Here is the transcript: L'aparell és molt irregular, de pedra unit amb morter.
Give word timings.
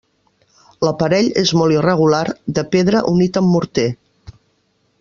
L'aparell 0.85 1.29
és 1.41 1.51
molt 1.59 1.75
irregular, 1.75 2.23
de 2.59 2.63
pedra 2.77 3.05
unit 3.13 3.39
amb 3.43 3.55
morter. 3.57 3.89